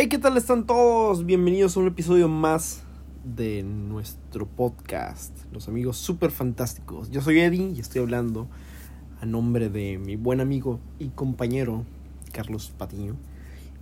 [0.00, 1.26] Hey, ¿qué tal están todos?
[1.26, 2.84] Bienvenidos a un episodio más
[3.24, 7.10] de nuestro podcast, Los Amigos Super Fantásticos.
[7.10, 8.46] Yo soy Eddie y estoy hablando
[9.20, 11.84] a nombre de mi buen amigo y compañero
[12.30, 13.16] Carlos Patiño.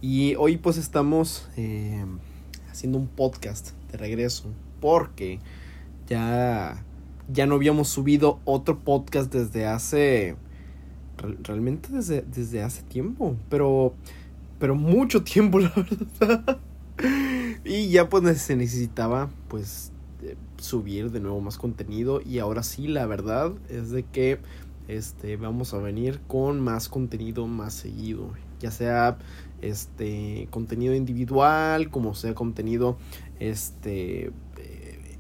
[0.01, 2.07] Y hoy pues estamos eh,
[2.71, 4.49] haciendo un podcast de regreso
[4.81, 5.39] porque
[6.07, 6.83] ya,
[7.31, 10.37] ya no habíamos subido otro podcast desde hace...
[11.43, 13.95] Realmente desde, desde hace tiempo, pero
[14.59, 16.59] pero mucho tiempo, la verdad.
[17.65, 19.93] Y ya pues se necesitaba pues
[20.59, 22.21] subir de nuevo más contenido.
[22.25, 24.39] Y ahora sí la verdad es de que
[24.89, 29.19] este vamos a venir con más contenido más seguido, ya sea
[29.61, 32.97] este contenido individual, como sea contenido
[33.41, 34.27] este
[34.59, 35.17] eh,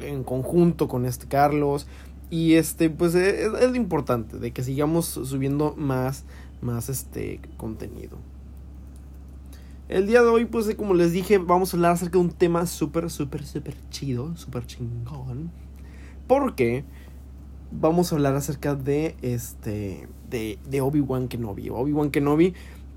[0.00, 1.86] en conjunto con este Carlos.
[2.30, 6.24] Y este pues es, es lo importante de que sigamos subiendo más
[6.60, 8.18] más este contenido.
[9.88, 12.66] El día de hoy, pues como les dije, vamos a hablar acerca de un tema
[12.66, 15.50] súper, súper, súper chido, súper chingón.
[16.26, 16.84] Porque
[17.70, 21.70] vamos a hablar acerca de este, de, de Obi-Wan Kenobi.
[21.70, 22.52] Obi-Wan Kenobi,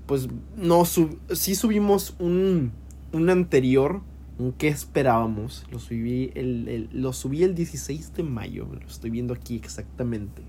[0.06, 2.72] pues no, sub, sí subimos un,
[3.12, 4.02] un anterior,
[4.38, 5.64] un que esperábamos.
[5.70, 10.42] Lo subí el, el, lo subí el 16 de mayo, lo estoy viendo aquí exactamente.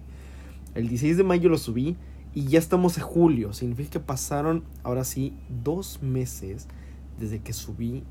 [0.75, 1.95] El 16 de mayo lo subí.
[2.35, 3.53] Y ya estamos en julio.
[3.53, 6.67] Significa que pasaron ahora sí dos meses
[7.19, 8.03] desde que subí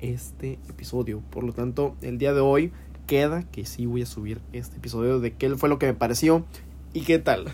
[0.00, 1.22] este episodio.
[1.30, 2.72] Por lo tanto, el día de hoy
[3.06, 6.44] queda que sí voy a subir este episodio de qué fue lo que me pareció
[6.92, 7.52] y qué tal.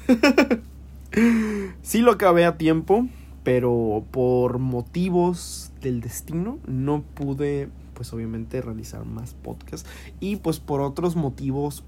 [1.82, 3.08] sí lo acabé a tiempo,
[3.42, 9.88] pero por motivos del destino no pude pues obviamente realizar más podcasts
[10.20, 11.84] y pues por otros motivos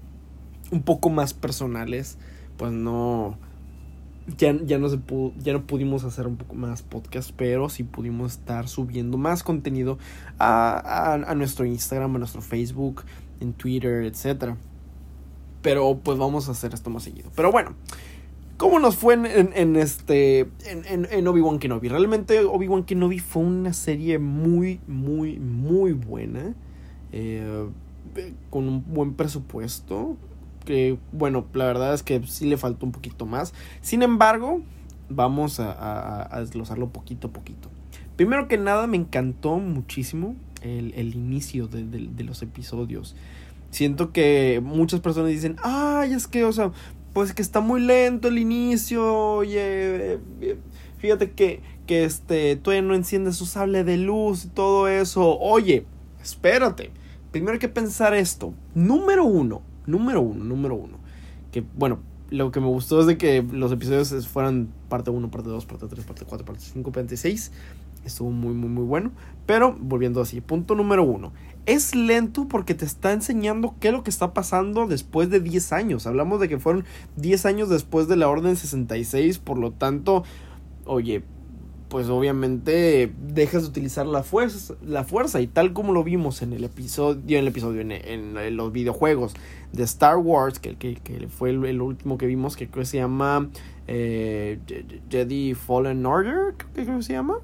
[0.71, 2.17] un poco más personales
[2.57, 3.39] pues no
[4.37, 7.83] ya, ya, no se pudo, ya no pudimos hacer un poco más podcast, pero sí
[7.83, 9.97] pudimos estar subiendo más contenido
[10.39, 13.03] a, a, nuestro Instagram, a nuestro Facebook,
[13.39, 14.55] en Twitter, etc.
[15.61, 17.29] Pero pues vamos a hacer esto más seguido.
[17.35, 17.75] Pero bueno,
[18.57, 20.47] ¿cómo nos fue en, en, este.
[20.65, 21.89] en, en Obi-Wan Kenobi?
[21.89, 26.55] Realmente Obi-Wan Kenobi fue una serie muy, muy, muy buena.
[27.11, 27.67] Eh,
[28.49, 30.17] con un buen presupuesto
[30.65, 33.53] que bueno, la verdad es que sí le faltó un poquito más.
[33.81, 34.61] Sin embargo,
[35.09, 37.69] vamos a, desglosarlo poquito a poquito.
[38.15, 43.15] Primero que nada, me encantó muchísimo el, inicio de, los episodios.
[43.71, 46.71] Siento que muchas personas dicen, ay, es que, o sea,
[47.13, 50.19] pues que está muy lento el inicio, oye,
[50.97, 55.37] fíjate que, que este, todavía no enciende su sable de luz y todo eso.
[55.39, 55.85] Oye,
[56.21, 56.91] espérate.
[57.31, 58.53] Primero hay que pensar esto.
[58.75, 60.97] Número uno, número uno, número uno.
[61.51, 61.99] Que bueno,
[62.29, 65.87] lo que me gustó es de que los episodios fueran parte 1, parte 2, parte
[65.87, 67.51] 3, parte 4, parte 5, parte 6.
[68.05, 69.11] Estuvo muy, muy, muy bueno.
[69.45, 71.31] Pero volviendo así, punto número uno.
[71.65, 75.73] Es lento porque te está enseñando qué es lo que está pasando después de 10
[75.73, 76.07] años.
[76.07, 76.85] Hablamos de que fueron
[77.17, 79.37] 10 años después de la Orden 66.
[79.39, 80.23] Por lo tanto,
[80.85, 81.23] oye,
[81.93, 85.41] pues obviamente dejas de utilizar la fuerza, la fuerza.
[85.41, 89.35] Y tal como lo vimos en el episodio, en el episodio, en, en, los videojuegos
[89.73, 92.97] de Star Wars, que, que, que fue el, último que vimos, que creo que se
[92.97, 93.47] llama
[93.85, 94.57] eh,
[95.07, 97.37] Jedi Fallen Order, creo que, creo que se llama,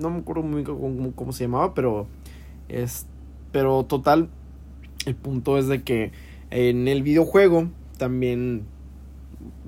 [0.00, 2.06] no me acuerdo muy bien cómo, cómo, se llamaba, pero
[2.70, 3.04] es,
[3.52, 4.30] pero total,
[5.04, 6.10] el punto es de que
[6.48, 7.68] en el videojuego
[7.98, 8.64] también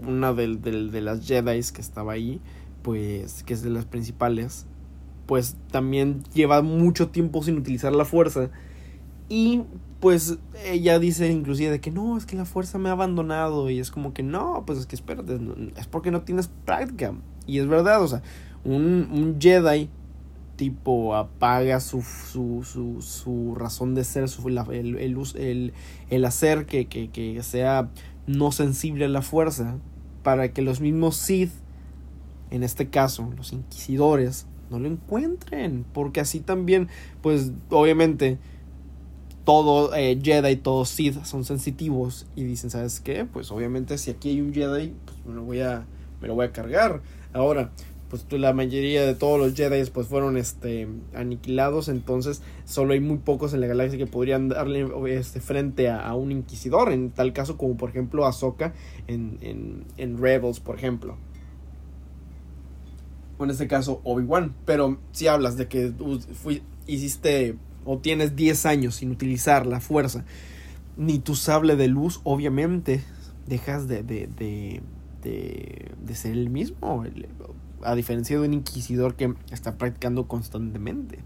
[0.06, 2.40] una de, de, de las Jedi que estaba ahí,
[2.86, 4.64] pues que es de las principales,
[5.26, 8.48] pues también lleva mucho tiempo sin utilizar la fuerza.
[9.28, 9.64] Y
[9.98, 13.70] pues ella dice inclusive de que no, es que la fuerza me ha abandonado.
[13.70, 15.36] Y es como que no, pues es que espérate,
[15.76, 17.12] es porque no tienes práctica.
[17.44, 18.22] Y es verdad, o sea,
[18.62, 19.90] un, Jedi
[20.54, 25.72] tipo apaga su, su, su, su razón de ser, su, el, el, el,
[26.08, 27.90] el hacer que, que, que sea
[28.28, 29.74] no sensible a la fuerza,
[30.22, 31.50] para que los mismos Sith
[32.50, 36.88] en este caso los inquisidores, no lo encuentren, porque así también,
[37.22, 38.38] pues obviamente
[39.44, 43.24] todo eh, Jedi y todo Sith son sensitivos y dicen, ¿sabes qué?
[43.24, 45.86] Pues obviamente si aquí hay un Jedi, pues me lo voy a,
[46.20, 47.00] me lo voy a cargar.
[47.32, 47.70] Ahora,
[48.10, 53.18] pues la mayoría de todos los Jedi pues fueron este aniquilados, entonces solo hay muy
[53.18, 57.32] pocos en la galaxia que podrían darle este frente a, a un inquisidor, en tal
[57.32, 58.74] caso como por ejemplo Ahsoka
[59.06, 61.16] en, en, en Rebels, por ejemplo
[63.38, 64.54] o en este caso Obi-Wan.
[64.64, 65.92] Pero si hablas de que
[66.34, 70.24] fui, hiciste o tienes 10 años sin utilizar la fuerza,
[70.96, 73.04] ni tu sable de luz, obviamente
[73.46, 74.82] dejas de, de, de,
[75.22, 77.04] de, de ser el mismo.
[77.82, 81.20] a diferencia de un inquisidor que está practicando constantemente.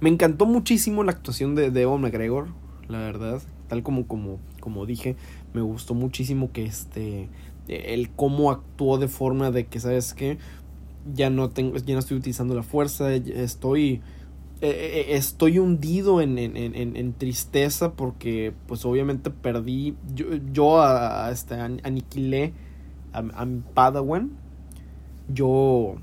[0.00, 2.48] Me encantó muchísimo la actuación de, Ewan McGregor,
[2.88, 3.42] la verdad.
[3.68, 5.16] Tal como, como, como dije,
[5.52, 7.28] me gustó muchísimo que este.
[7.68, 10.38] El cómo actuó de forma de que, ¿sabes qué?
[11.14, 11.76] Ya no tengo.
[11.78, 13.12] Ya no estoy utilizando la fuerza.
[13.14, 14.00] Estoy.
[14.62, 14.68] Eh,
[15.08, 21.30] eh, estoy hundido en, en, en, en, tristeza porque pues obviamente perdí yo, yo a,
[21.30, 22.52] este, aniquilé
[23.14, 24.32] a, a mi padawan
[25.32, 25.96] yo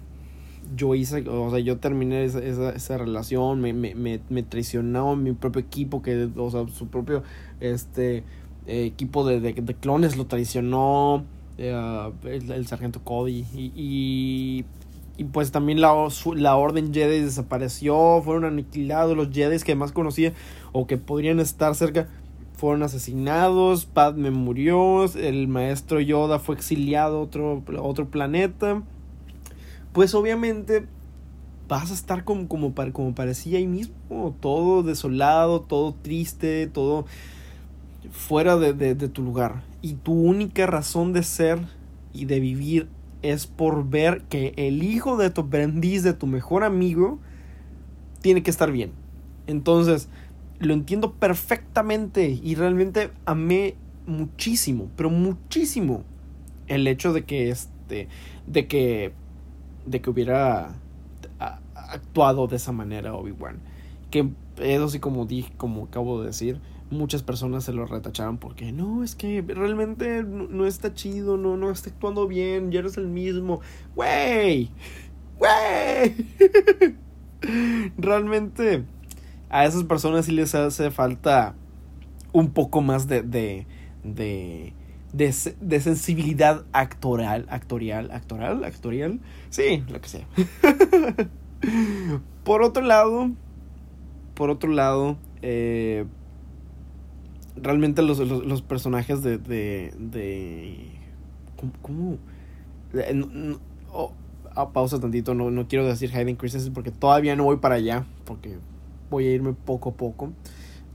[0.75, 5.15] yo hice, o sea, yo terminé esa, esa, esa relación, me, me, me, me, traicionó
[5.15, 7.23] mi propio equipo, que, o sea, su propio
[7.59, 8.23] este,
[8.65, 11.23] eh, equipo de, de, clones lo traicionó,
[11.57, 14.65] el, el, sargento Cody, y,
[15.17, 15.93] y, pues también la,
[16.35, 20.33] la orden Jedi desapareció, fueron aniquilados los Jedi que más conocía
[20.71, 22.07] o que podrían estar cerca.
[22.55, 28.81] Fueron asesinados, Padme murió, el maestro Yoda fue exiliado a otro, otro planeta
[29.97, 30.85] pues obviamente
[31.67, 37.07] vas a estar como, como, como parecía ahí mismo, todo desolado, todo triste, todo
[38.11, 39.63] fuera de, de, tu lugar.
[39.81, 41.59] Y tu única razón de ser
[42.13, 42.89] y de vivir
[43.21, 47.19] es por ver que el hijo de tu aprendiz, de tu mejor amigo,
[48.21, 48.91] tiene que estar bien.
[49.47, 50.09] Entonces,
[50.59, 53.75] lo entiendo perfectamente y realmente amé
[54.05, 56.03] muchísimo, pero muchísimo
[56.67, 58.07] el hecho de que este,
[58.45, 59.13] de que
[59.85, 60.75] de que hubiera
[61.73, 63.59] actuado de esa manera Obi-Wan.
[64.11, 66.59] Que eso sí, como dije, como acabo de decir,
[66.89, 71.71] muchas personas se lo retacharon porque no, es que realmente no, está chido, no, no
[71.71, 73.61] está actuando bien, ya eres el mismo.
[73.95, 74.71] ¡Wey!
[75.39, 76.95] ¡Wey!
[77.97, 78.83] realmente
[79.49, 81.55] a esas personas sí les hace falta
[82.33, 83.67] un poco más de, de,
[84.03, 84.73] de
[85.13, 89.19] de, de, sensibilidad actoral, actorial, actoral, actorial,
[89.49, 90.27] sí, lo que sea.
[92.43, 93.31] por otro lado,
[94.35, 96.05] por otro lado, eh,
[97.61, 100.91] realmente los, los, personajes de, de, de
[101.55, 101.73] ¿cómo?
[101.81, 102.17] cómo?
[103.91, 104.13] Oh,
[104.55, 108.05] ah, pausa tantito, no, no quiero decir Hayden Christensen porque todavía no voy para allá,
[108.25, 108.57] porque
[109.09, 110.31] voy a irme poco a poco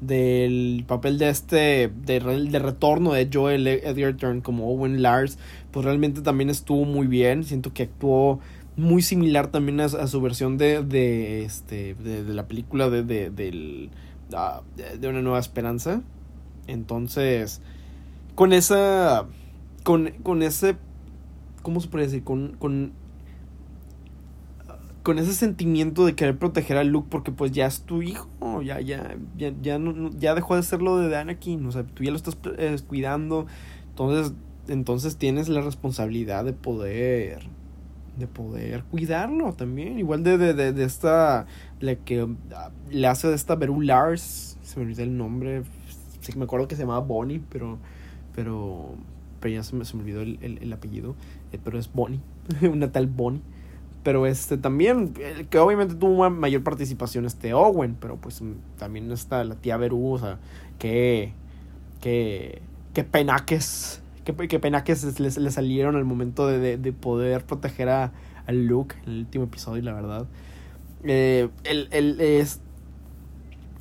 [0.03, 5.38] del papel de este, de, de retorno de Joel Edgerton como Owen Lars,
[5.70, 7.44] pues realmente también estuvo muy bien.
[7.44, 8.41] Siento que actuó
[8.76, 13.31] muy similar también a, su versión de, de, este, de, de la película de, de,
[13.31, 13.91] de,
[14.32, 16.03] uh, de Una Nueva Esperanza.
[16.67, 17.61] Entonces,
[18.35, 19.26] con esa,
[19.85, 20.76] con, con ese,
[21.62, 22.25] ¿cómo se puede decir?
[22.25, 22.93] Con, con
[25.03, 28.81] con ese sentimiento de querer proteger a Luke porque pues ya es tu hijo, ya
[28.81, 32.11] ya ya ya no, ya dejó de ser lo de Anakin, o sea, tú ya
[32.11, 33.47] lo estás eh, cuidando,
[33.91, 34.32] entonces
[34.69, 37.49] entonces tienes la responsabilidad de poder
[38.17, 41.47] de poder cuidarlo también, igual de de, de, de esta
[41.81, 45.65] la que ah, le hace de esta Beru Lars, se me olvidó el nombre,
[46.22, 47.78] sí, me acuerdo que se llamaba Bonnie, pero
[48.34, 48.94] pero
[49.40, 51.14] pero ya se me, se me olvidó el, el, el apellido,
[51.52, 52.20] eh, pero es Bonnie,
[52.62, 53.42] una tal Bonnie.
[54.02, 59.10] Pero este también, eh, que obviamente tuvo mayor participación este Owen, pero pues mm, también
[59.12, 60.38] está la tía Beru, o sea,
[60.78, 61.32] que,
[62.00, 62.62] que,
[62.94, 68.12] que penaques, que, que penaques le, salieron al momento de, de, de poder proteger a,
[68.46, 70.26] a, Luke en el último episodio, la verdad.
[71.04, 72.60] Eh, el, el, es,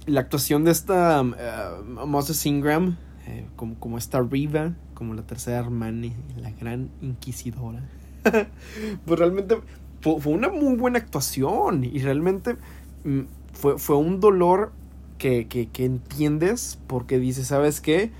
[0.05, 5.59] la actuación de esta uh, Moses Ingram, eh, como, como esta Riva, como la tercera
[5.59, 7.81] hermana, la gran inquisidora.
[9.05, 9.57] pues realmente
[10.01, 12.55] fue, fue, una muy buena actuación y realmente
[13.03, 13.21] mm,
[13.53, 14.71] fue, fue un dolor
[15.17, 18.11] que, que, que, entiendes porque dices, ¿sabes qué?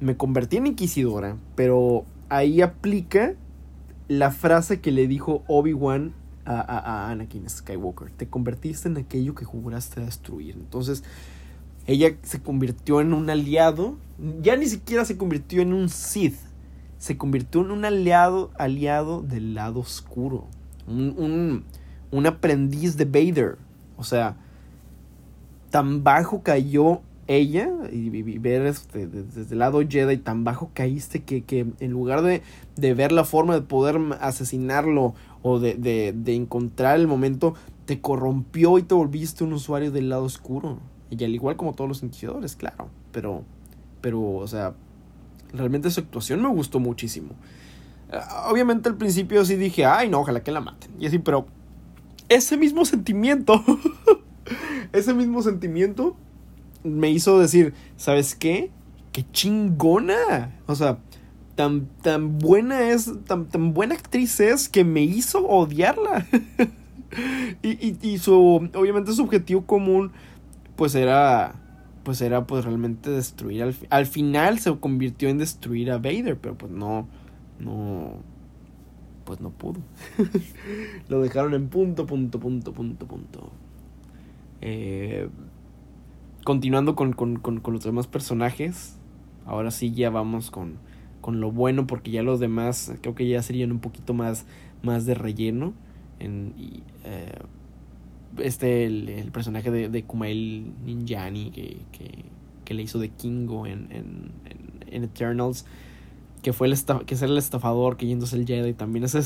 [0.00, 3.34] Me convertí en inquisidora, pero ahí aplica
[4.08, 6.14] la frase que le dijo Obi-Wan
[6.48, 8.10] a, a, a, Anakin Skywalker.
[8.10, 10.54] Te convertiste en aquello que juraste destruir.
[10.56, 11.04] Entonces,
[11.86, 13.96] ella se convirtió en un aliado.
[14.42, 16.36] Ya ni siquiera se convirtió en un Sith.
[16.98, 20.48] Se convirtió en un aliado, aliado del lado oscuro
[20.88, 21.64] un,
[22.10, 23.58] un, aprendiz de Vader.
[23.96, 24.36] O sea,
[25.70, 31.24] tan bajo cayó ella y, y ver este, desde el lado Jedi tan bajo caíste
[31.24, 32.42] que, que en lugar de,
[32.76, 37.54] de, ver la forma de poder asesinarlo o de, de, de, encontrar el momento,
[37.84, 40.78] te corrompió y te volviste un usuario del lado oscuro.
[41.10, 42.88] Y al igual como todos los inquisidores, claro.
[43.12, 43.44] Pero,
[44.00, 44.74] pero, o sea,
[45.52, 47.30] realmente su actuación me gustó muchísimo.
[48.50, 50.90] Obviamente al principio sí dije, ay no, ojalá que la maten.
[50.98, 51.46] Y así, pero
[52.28, 53.62] ese mismo sentimiento,
[54.92, 56.16] ese mismo sentimiento
[56.84, 58.70] me hizo decir, ¿sabes qué?
[59.12, 60.58] ¡Qué chingona!
[60.66, 60.98] O sea,
[61.58, 66.24] tan, tan buena es, tan, tan buena actriz es que me hizo odiarla.
[67.64, 70.12] y, y, y su, obviamente su objetivo común,
[70.76, 71.56] pues era,
[72.04, 76.56] pues era pues realmente destruir, al, al final se convirtió en destruir a Vader, pero
[76.56, 77.08] pues no,
[77.58, 78.12] no,
[79.24, 79.80] pues no pudo.
[81.08, 83.50] Lo dejaron en punto, punto, punto, punto, punto.
[84.60, 85.28] Eh,
[86.44, 88.96] continuando con, con, con, con, los demás personajes.
[89.44, 90.78] Ahora sí ya vamos con,
[91.28, 94.46] con lo bueno porque ya los demás creo que ya serían un poquito más,
[94.82, 95.74] más de relleno.
[96.20, 96.54] En,
[97.04, 97.34] eh,
[98.38, 102.24] este, el, el, personaje de, de Kumail Ninjani que, que,
[102.64, 104.30] que, le hizo de Kingo en, en,
[104.90, 105.66] en Eternals
[106.40, 109.20] que fue el que es el estafador que yéndose el Jedi también ese,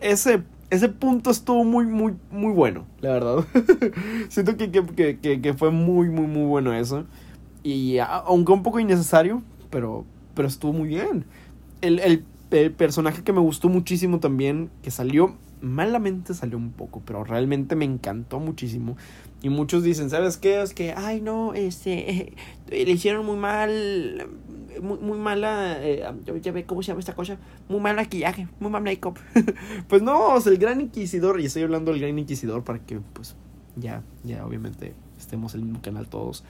[0.00, 3.44] ese, punto estuvo muy muy muy bueno la verdad
[4.30, 7.04] siento que, que, que, que, fue muy muy muy bueno eso
[7.62, 10.04] y aunque un poco innecesario pero
[10.36, 11.24] pero estuvo muy bien
[11.80, 12.24] el, el,
[12.76, 17.84] personaje que me gustó muchísimo también que salió malamente salió un poco pero realmente me
[17.84, 18.96] encantó muchísimo
[19.42, 20.62] y muchos dicen, ¿sabes qué?
[20.62, 22.32] Es que, ay, no, este,
[22.68, 24.26] le hicieron muy mal,
[24.80, 26.04] muy, muy mala, eh,
[26.42, 27.36] ya ve cómo se llama esta cosa,
[27.68, 29.18] muy mal maquillaje, muy mal make-up.
[29.88, 33.36] pues no, o el Gran Inquisidor, y estoy hablando del Gran Inquisidor para que, pues,
[33.76, 36.42] ya, ya, obviamente, estemos en el mismo canal todos.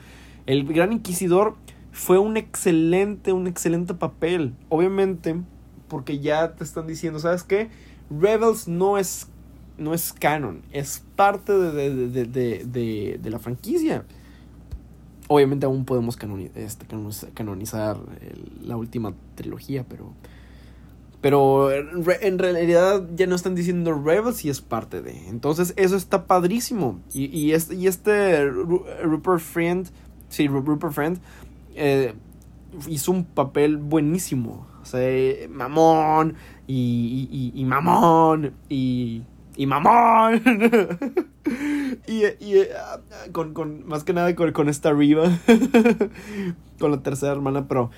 [0.45, 1.55] El Gran Inquisidor
[1.97, 4.53] fue un excelente, un excelente papel.
[4.69, 5.41] Obviamente,
[5.87, 7.69] porque ya te están diciendo, ¿sabes qué?
[8.11, 9.27] Rebels no es
[9.79, 14.05] no es canon, es parte de, de, de, de la franquicia.
[15.27, 16.17] Obviamente aún podemos
[16.55, 16.85] este,
[17.33, 17.97] canonizar
[18.63, 20.13] la última trilogía, pero...
[21.19, 25.27] Pero en realidad ya no están diciendo Rebels y es parte de.
[25.29, 26.99] Entonces eso está padrísimo.
[27.11, 29.89] Y, y, este, y este Rupert Friend,
[30.29, 31.19] sí, Rupert Friend,
[31.77, 32.13] eh,
[32.87, 34.67] hizo un papel buenísimo.
[34.81, 39.23] O sea, mamón y, y, y mamón y
[39.57, 40.41] y mamón.
[42.07, 42.99] y, y ah,
[43.31, 45.23] con, con, más que nada con, con esta arriba.
[46.79, 47.89] con la tercera hermana, pero...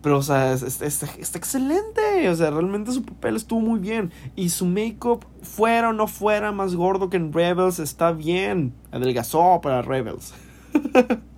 [0.00, 1.06] Pero, o sea, está
[1.38, 2.28] excelente.
[2.28, 4.10] O sea, realmente su papel estuvo muy bien.
[4.34, 8.74] Y su make-up, fuera o no fuera más gordo que en Rebels, está bien.
[8.90, 10.34] Adelgazó para Rebels.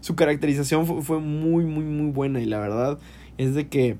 [0.00, 2.40] su caracterización fue, muy, muy, muy buena.
[2.40, 2.98] Y la verdad
[3.38, 3.98] es de que.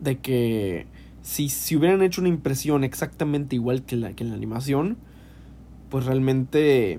[0.00, 0.86] De que
[1.22, 4.96] si, si hubieran hecho una impresión exactamente igual que, la, que en la animación,
[5.90, 6.98] pues realmente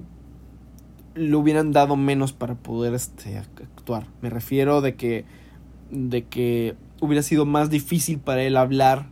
[1.15, 4.07] le hubieran dado menos para poder este, actuar.
[4.21, 5.25] Me refiero de que,
[5.91, 9.07] de que hubiera sido más difícil para él hablar,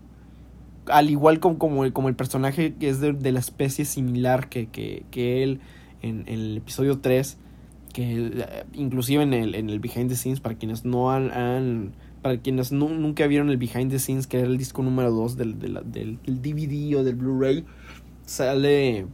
[0.88, 4.68] al igual como, como, como el personaje que es de, de la especie similar que,
[4.68, 5.60] que, que él
[6.02, 7.38] en, en, el episodio 3,
[7.94, 12.38] que eh, inclusive en el, en el behind the scenes, para quienes no han, para
[12.38, 15.80] quienes nunca vieron el behind the scenes, que era el disco número 2 del, del,
[15.92, 17.66] del, DVD o del Blu-ray,
[18.26, 19.08] sale,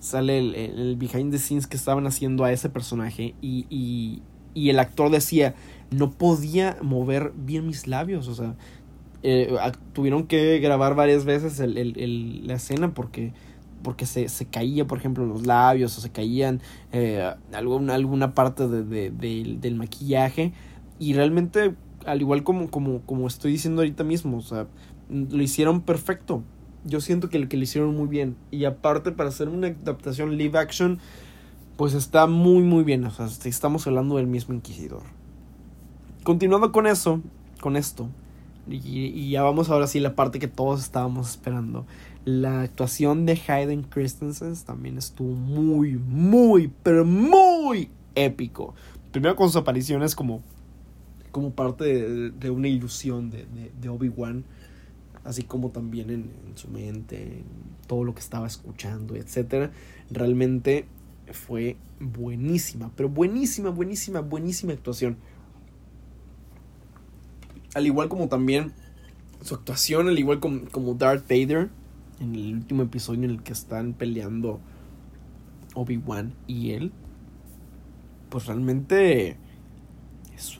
[0.00, 4.22] sale el, el, behind the scenes que estaban haciendo a ese personaje y, y,
[4.54, 5.54] y el actor decía,
[5.90, 8.56] no podía mover bien mis labios, o sea,
[9.22, 9.52] eh,
[9.92, 13.32] tuvieron que grabar varias veces el, el, la escena porque
[13.82, 16.60] porque se, se, caía, por ejemplo, los labios o se caían
[16.92, 20.52] eh, alguna, alguna parte de, de, del maquillaje.
[20.98, 21.74] Y realmente
[22.06, 24.66] al igual como, como, como estoy diciendo ahorita mismo, o sea,
[25.10, 26.42] lo hicieron perfecto.
[26.84, 28.36] Yo siento que, que lo hicieron muy bien.
[28.50, 30.98] Y aparte, para hacer una adaptación live action,
[31.76, 33.04] pues está muy, muy bien.
[33.04, 35.02] O sea, estamos hablando del mismo Inquisidor.
[36.24, 37.20] Continuando con eso,
[37.60, 38.08] con esto,
[38.68, 41.86] y, y ya vamos ahora sí la parte que todos estábamos esperando.
[42.24, 48.74] La actuación de Hayden Christensen también estuvo muy, muy, pero muy épico.
[49.12, 50.42] Primero con sus apariciones como
[51.30, 51.84] como parte
[52.30, 53.46] de, una ilusión de,
[53.80, 54.44] de, Obi-Wan,
[55.24, 57.44] así como también en, su mente, en
[57.86, 59.70] todo lo que estaba escuchando, etc.
[60.10, 60.86] Realmente
[61.30, 65.16] fue buenísima, pero buenísima, buenísima, buenísima actuación.
[67.74, 68.72] Al igual como también
[69.42, 71.70] su actuación, al igual como, como Darth Vader,
[72.20, 74.60] en el último episodio en el que están peleando
[75.74, 76.92] Obi-Wan y él,
[78.28, 79.36] pues realmente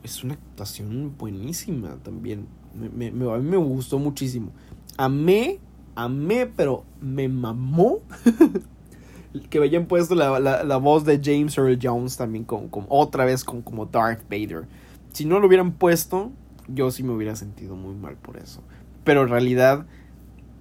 [0.02, 2.46] es, una actuación buenísima también.
[2.74, 4.52] Me, me, a mí me gustó muchísimo.
[4.96, 5.58] Amé,
[5.94, 8.00] amé, pero me mamó
[9.50, 13.44] que hayan puesto la, la, voz de James Earl Jones también con, con, otra vez
[13.44, 14.66] con, como Darth Vader.
[15.12, 16.32] Si no lo hubieran puesto,
[16.68, 18.62] yo sí me hubiera sentido muy mal por eso.
[19.04, 19.86] Pero en realidad,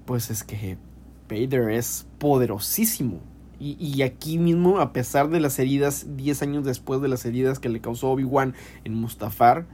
[0.06, 0.78] pues es que
[1.30, 3.20] Vader es poderosísimo.
[3.60, 7.70] Y, aquí mismo, a pesar de las heridas, 10 años después de las heridas que
[7.70, 8.54] le causó Obi-Wan
[8.84, 9.66] en Mustafar,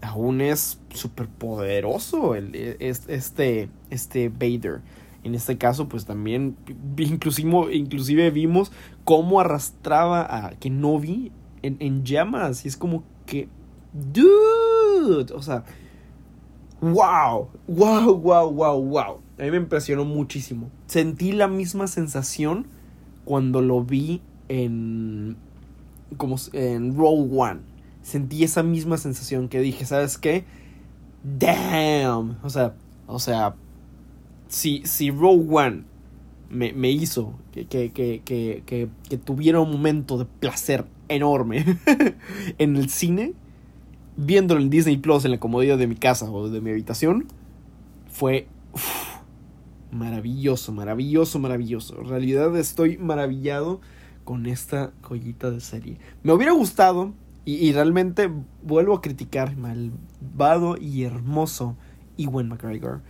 [0.00, 4.80] aún es súper poderoso el, e, este, este Vader.
[5.24, 6.56] En este caso, pues también,
[6.96, 8.70] inclusive, inclusive vimos
[9.02, 12.64] cómo arrastraba a Kenobi en, en llamas.
[12.64, 13.48] Y es como que,
[13.92, 15.64] dude, o sea,
[16.80, 19.23] wow, wow, wow, wow, wow.
[19.38, 20.70] A mí me impresionó muchísimo.
[20.86, 22.66] Sentí la misma sensación
[23.24, 25.36] cuando lo vi en,
[26.16, 27.60] como en Roll One.
[28.02, 30.44] Sentí esa misma sensación que dije, ¿sabes qué?
[31.22, 32.38] Damn.
[32.42, 32.74] O sea,
[33.06, 33.54] o sea,
[34.48, 35.84] si, si Rogue One
[36.50, 41.64] me, hizo que, que, que, que, tuviera un momento de placer enorme
[42.58, 43.32] en el cine,
[44.16, 47.26] viéndolo en Disney Plus en la comodidad de mi casa o de mi habitación,
[48.08, 48.46] fue
[49.94, 52.00] maravilloso, maravilloso, maravilloso.
[52.00, 53.80] En realidad estoy maravillado
[54.24, 55.98] con esta joyita de serie.
[56.22, 57.12] Me hubiera gustado,
[57.46, 58.30] y, realmente
[58.62, 61.76] vuelvo a criticar, malvado y hermoso
[62.16, 63.02] Ewan McGregor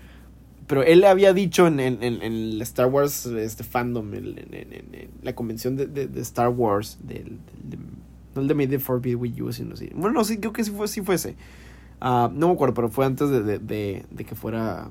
[0.67, 5.77] pero él había dicho en, en, en, el Star Wars este fandom, en, la convención
[5.77, 7.39] de, de, Star Wars, del,
[8.35, 9.91] no el de May the With You, sino así.
[9.95, 11.37] Bueno, no, sí, creo que sí, fue, sí fuese.
[12.01, 14.89] Uh, no me acuerdo, pero fue antes de, de que fuera...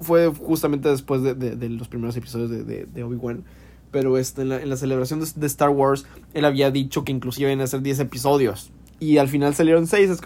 [0.00, 3.44] Fue, justamente después de, los primeros episodios de, Obi-Wan.
[3.90, 7.50] Pero este, en, la, en la celebración de, Star Wars, él había dicho que inclusive
[7.50, 8.70] iban a ser 10 episodios.
[9.00, 10.20] Y al final salieron 6.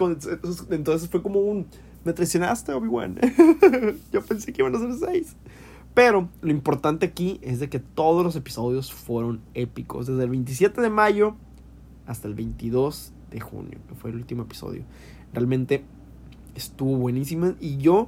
[0.69, 1.65] Entonces fue como un
[2.05, 3.17] me traicionaste, Obi-Wan.
[4.13, 5.35] Yo pensé que iban a ser seis.
[5.95, 10.05] Pero lo importante aquí es de que todos los episodios fueron épicos.
[10.05, 11.35] Desde el 27 de mayo
[12.05, 14.83] hasta el 22 de junio, que fue el último episodio.
[15.33, 15.83] Realmente
[16.53, 17.55] estuvo buenísima.
[17.59, 18.07] Y yo,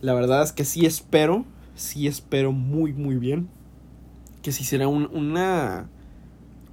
[0.00, 3.48] la verdad es que sí espero, sí espero muy, muy bien.
[4.42, 5.88] Que si será una,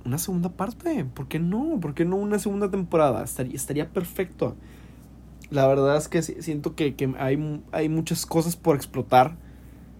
[0.05, 1.03] una segunda parte.
[1.05, 1.79] ¿Por qué no?
[1.81, 3.23] ¿Por qué no una segunda temporada?
[3.23, 4.55] Estaría, estaría perfecto.
[5.49, 9.35] La verdad es que siento que, hay, hay, muchas cosas por explotar.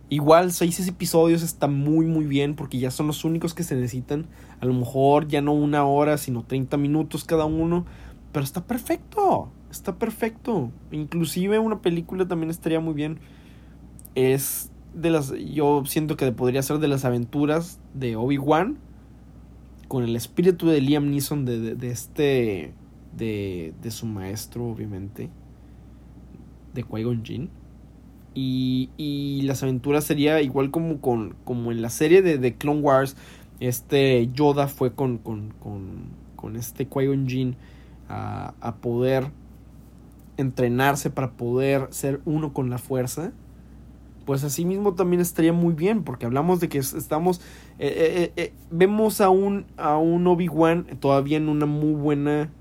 [0.10, 4.28] Igual seis episodios está muy muy bien porque ya son los únicos que se necesitan.
[4.62, 7.86] A lo mejor ya no una hora, sino 30 minutos cada uno.
[8.32, 9.52] Pero está perfecto.
[9.72, 10.72] Está perfecto.
[10.92, 13.20] Inclusive una película también estaría muy bien.
[14.16, 15.34] Es de las...
[15.34, 18.78] Yo siento que podría ser de las aventuras de Obi-Wan.
[19.88, 22.74] Con el espíritu de Liam Neeson de, de este
[23.18, 25.30] de, de su maestro, obviamente,
[26.74, 27.50] de Qui-Gon.
[28.34, 32.82] Y, y, las aventuras sería igual como, con, como en la serie de, de Clone
[32.82, 33.18] Wars.
[33.60, 37.56] Este Yoda fue con, con, con, con este Qui-Gon
[38.10, 39.32] a, a, poder
[40.38, 43.32] entrenarse para poder ser uno con la fuerza.
[44.26, 47.40] Pues así mismo también estaría muy bien, porque hablamos de que estamos.
[47.80, 52.52] Eh, eh, eh, vemos a un, a un Obi-Wan todavía en una muy buena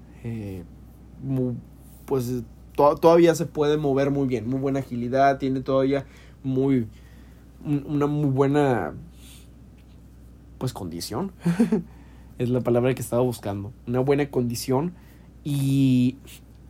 [2.05, 2.43] pues
[2.75, 6.07] todavía se puede mover muy bien, muy buena agilidad, tiene todavía
[6.43, 6.89] muy
[7.65, 8.95] una muy buena
[10.59, 11.33] pues condición.
[12.39, 13.73] es la palabra que estaba buscando.
[13.87, 14.95] Una buena condición
[15.45, 16.17] y,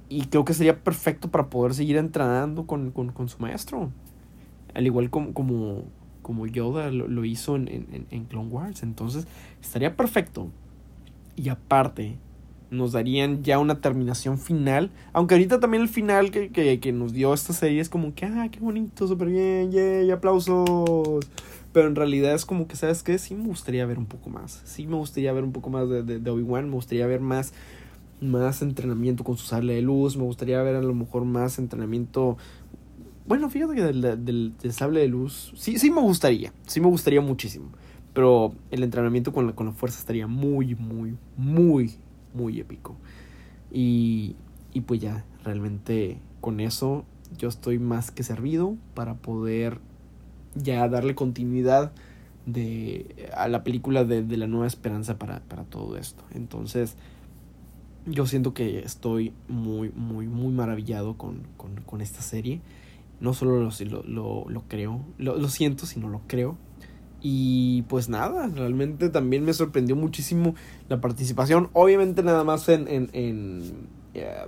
[0.09, 2.93] y creo que sería perfecto para poder seguir entrenando con,
[3.29, 3.91] su maestro.
[4.75, 5.85] Al igual como, como,
[6.23, 8.83] como Yoda lo, hizo en, en, en Clone Wars.
[8.83, 9.27] Entonces
[9.61, 10.51] estaría perfecto.
[11.37, 12.19] Y aparte,
[12.71, 14.91] nos darían ya una terminación final.
[15.13, 18.49] Aunque ahorita también el final que, que, nos dio esta serie es como que, ah,
[18.51, 21.27] qué bonito, súper bien, yay, aplausos.
[21.73, 23.19] Pero en realidad es como que, ¿sabes qué?
[23.19, 24.63] Sí me gustaría ver un poco más.
[24.65, 26.69] Sí me gustaría ver un poco más de, de, Obi-Wan.
[26.69, 27.53] Me gustaría ver más,
[28.21, 30.17] más entrenamiento con su sable de luz.
[30.17, 32.37] Me gustaría ver a lo mejor más entrenamiento.
[33.27, 35.53] Bueno, fíjate que del, del, sable de luz.
[35.57, 36.53] Sí, sí me gustaría.
[36.67, 37.71] Sí me gustaría muchísimo.
[38.13, 41.99] Pero el entrenamiento con la, con la fuerza estaría muy, muy, muy
[42.37, 42.97] muy épico.
[43.73, 44.37] Y,
[44.73, 47.05] y pues ya, realmente con eso
[47.37, 49.81] yo estoy más que servido para poder
[50.55, 51.93] ya darle continuidad
[52.45, 56.23] de, a la película de, de la nueva esperanza para, para, todo esto.
[56.33, 56.97] Entonces,
[58.07, 62.61] yo siento que estoy muy, muy, muy maravillado con, con, con esta serie.
[63.21, 63.71] No solo lo,
[64.05, 66.57] lo, lo creo, lo, siento, sino lo creo.
[67.21, 70.55] Y pues nada, realmente también me sorprendió muchísimo
[70.89, 71.71] la participación.
[71.73, 74.47] Obviamente nada más en, en, en, eh,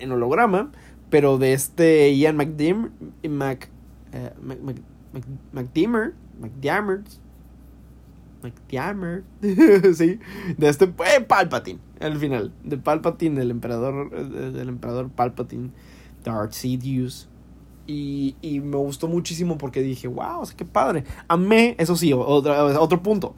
[0.00, 0.72] en holograma,
[1.10, 2.88] pero de este Ian McDimm,
[3.28, 3.70] Mac,
[4.12, 4.58] eh, Mac,
[5.12, 6.14] Mac, McDimmer,
[8.42, 9.24] McDiarmer,
[9.94, 10.18] sí,
[10.56, 15.70] de este eh, Palpatine, al final, de Palpatine, del emperador, eh, del emperador Palpatine,
[16.24, 17.28] Darth Sidious.
[17.88, 21.04] Y, y, me gustó muchísimo porque dije, wow, qué padre.
[21.28, 23.36] Amé, eso sí, otro, otro punto.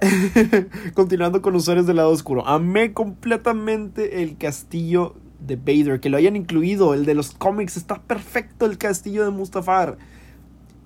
[0.94, 2.46] Continuando con usuarios del lado oscuro.
[2.46, 8.02] Amé completamente el castillo de Vader, que lo hayan incluido, el de los cómics, está
[8.02, 9.98] perfecto el castillo de Mustafar.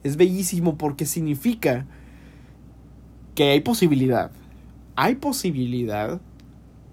[0.02, 1.86] Es bellísimo porque significa
[3.38, 4.32] que hay posibilidad,
[4.96, 6.20] hay posibilidad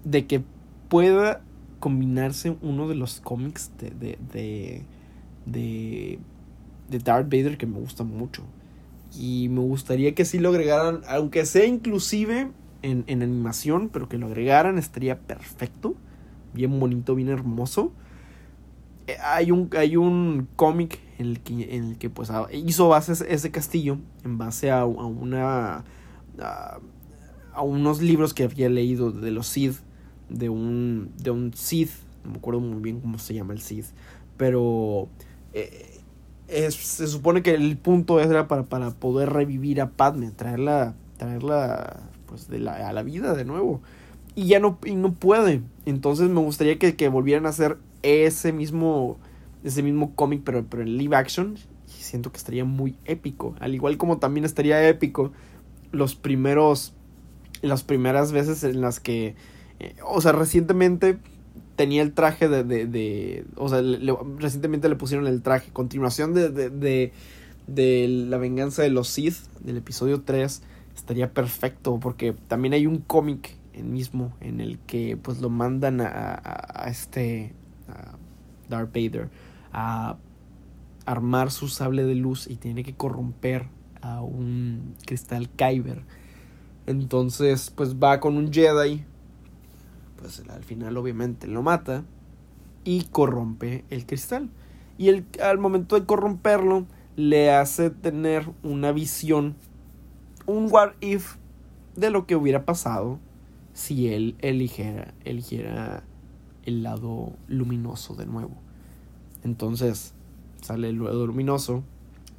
[0.04, 0.44] de que
[0.88, 1.42] pueda
[1.80, 4.84] combinarse uno de los cómics de, de,
[5.44, 6.20] de,
[6.88, 8.44] de, Darth Vader que me gusta mucho.
[9.18, 14.16] Y me gustaría que sí lo agregaran, aunque sea inclusive en, en animación, pero que
[14.16, 15.96] lo agregaran estaría perfecto.
[16.54, 17.90] Bien bonito, bien hermoso.
[19.08, 23.14] Eh, hay un, hay un cómic en el que, en el que pues hizo base
[23.28, 25.84] ese castillo en base a, a una
[26.40, 26.78] a,
[27.62, 29.76] unos libros que había leído de los Sith
[30.28, 31.90] de un de un Sith
[32.24, 33.86] no me acuerdo muy bien cómo se llama el Sith
[34.36, 35.08] pero
[35.54, 35.96] eh,
[36.48, 42.48] se supone que el punto era para, para poder revivir a Padme, traerla, traerla pues
[42.48, 43.80] de la, a la vida de nuevo.
[44.34, 45.62] Y ya no, y no puede.
[45.86, 49.18] Entonces me gustaría que, que volvieran a hacer ese mismo,
[49.64, 51.56] ese mismo cómic, pero, pero en live action.
[51.88, 53.54] Y siento que estaría muy épico.
[53.60, 55.32] Al igual como también estaría épico
[55.92, 56.94] los primeros,
[57.62, 59.34] las primeras veces en las que,
[59.80, 61.18] eh, o sea, recientemente
[61.76, 63.82] tenía el traje de, de, de o sea,
[64.38, 67.12] recientemente le pusieron el traje, continuación de, de,
[67.66, 70.62] de, la venganza de los Sith, del episodio 3,
[70.94, 76.06] estaría perfecto porque también hay un cómic mismo en el que pues lo mandan a,
[76.06, 77.52] a, a este
[77.88, 78.16] a
[78.70, 79.28] Darth Vader
[79.70, 80.16] a
[81.04, 83.68] armar su sable de luz y tiene que corromper
[84.20, 86.02] un cristal Kyber.
[86.86, 89.04] Entonces, pues va con un Jedi
[90.16, 92.04] pues al final obviamente lo mata
[92.84, 94.48] y corrompe el cristal.
[94.98, 99.54] Y al momento de corromperlo le hace tener una visión,
[100.46, 101.36] un what if
[101.96, 103.18] de lo que hubiera pasado
[103.72, 106.02] si él eligiera, eligiera
[106.64, 108.54] el lado luminoso de nuevo.
[109.44, 110.14] Entonces
[110.62, 111.82] sale el lado luminoso,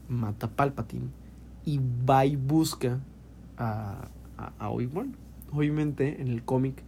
[0.10, 1.10] mata a Palpatine
[1.68, 2.98] y va y busca
[3.58, 4.08] a,
[4.58, 5.18] a, Obi-Wan.
[5.52, 6.82] Obviamente en el cómic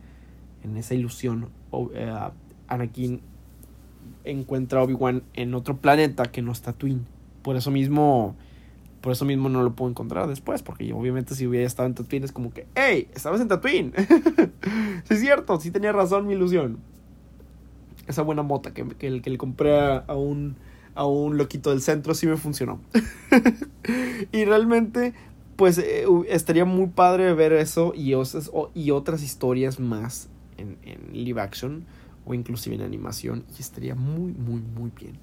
[0.64, 1.50] en esa ilusión,
[1.94, 2.30] eh,
[2.70, 3.20] Anakin
[4.24, 7.06] encuentra a Obi-Wan en otro planeta que no está Twin.
[7.42, 8.38] Por eso mismo,
[9.02, 12.24] por eso mismo no lo puedo encontrar después, porque obviamente si hubiera estado en Tatooine
[12.24, 13.10] es como que, ¡Hey!
[13.14, 13.92] Estabas en Tatooine.
[15.04, 16.78] sí es cierto, sí tenía razón mi ilusión.
[18.08, 20.56] Esa buena mota que, que le compré a, un
[20.96, 22.80] a un loquito del centro sí me funcionó.
[24.32, 25.14] y realmente
[25.60, 28.14] pues eh, estaría muy padre ver eso y,
[28.74, 30.78] y otras historias más en,
[31.12, 31.86] live action
[32.26, 35.18] o inclusive en animación y estaría muy, muy, muy bien.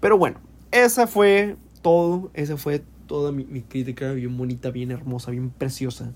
[0.00, 0.38] Pero bueno,
[0.70, 6.12] esa fue todo, esa fue toda mi, crítica bien bonita, bien hermosa, bien preciosa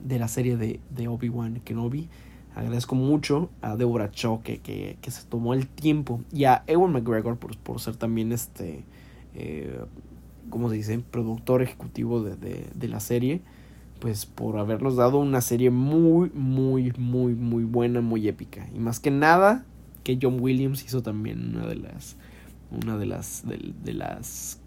[0.00, 2.08] de la serie de, de Obi-Wan Kenobi.
[2.54, 6.92] Agradezco mucho a Deborah Cho que, que, que, se tomó el tiempo y a Ewan
[6.92, 8.84] McGregor por, por ser también este,
[9.34, 9.80] eh,
[10.50, 10.98] ¿cómo se dice?
[10.98, 13.40] Productor ejecutivo de, de, de la serie
[14.02, 18.68] pues por habernos dado una serie muy, muy, muy, muy buena, muy épica.
[18.74, 19.64] Y más que nada,
[20.02, 22.16] que John Williams hizo también una de las,
[22.72, 24.58] una de las, de, las,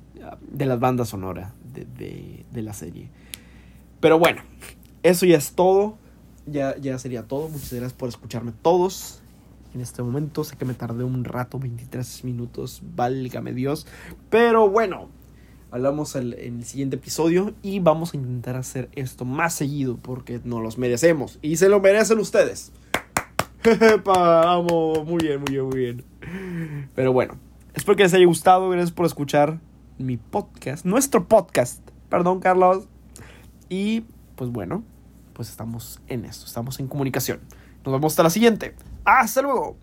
[0.50, 3.10] de las bandas sonoras de, de, de, la serie.
[4.00, 4.42] Pero bueno,
[5.04, 5.98] eso ya es todo.
[6.46, 7.50] Ya, ya sería todo.
[7.50, 9.22] Muchas gracias por escucharme todos.
[9.74, 13.86] En este momento sé que me tardé un rato, 23 minutos, válgame Dios.
[14.30, 15.10] Pero bueno,
[15.70, 20.64] hablamos en el siguiente episodio y vamos a intentar hacer esto más seguido porque nos
[20.64, 22.72] los merecemos y se lo merecen ustedes.
[24.06, 26.06] Vamos, muy bien, muy bien, muy bien.
[26.96, 27.38] Pero bueno,
[27.74, 29.60] espero que les haya gustado, gracias por escuchar
[29.98, 32.88] mi podcast, nuestro podcast, perdón Carlos.
[33.68, 34.06] Y
[34.36, 34.84] pues bueno,
[35.36, 37.42] pues estamos en esto, estamos en comunicación.
[37.86, 38.74] Nos vemos hasta la siguiente.
[39.04, 39.78] Hasta luego.